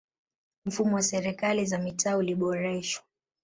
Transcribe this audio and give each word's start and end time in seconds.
mfumo 0.65 0.95
wa 0.95 1.01
serikali 1.01 1.65
za 1.65 1.77
mitaa 1.77 2.17
uliboreshwa 2.17 3.03